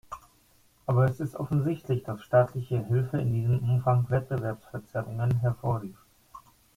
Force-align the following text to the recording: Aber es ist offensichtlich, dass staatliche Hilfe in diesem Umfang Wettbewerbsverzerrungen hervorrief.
Aber 0.87 1.05
es 1.05 1.19
ist 1.19 1.35
offensichtlich, 1.35 2.01
dass 2.01 2.23
staatliche 2.23 2.83
Hilfe 2.83 3.19
in 3.19 3.33
diesem 3.33 3.59
Umfang 3.59 4.09
Wettbewerbsverzerrungen 4.09 5.41
hervorrief. 5.41 5.95